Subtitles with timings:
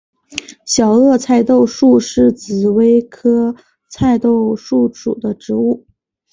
[0.65, 3.55] 小萼菜豆树是紫葳科
[3.87, 5.85] 菜豆树属的植物。